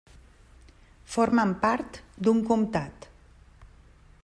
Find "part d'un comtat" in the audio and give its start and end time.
1.67-3.09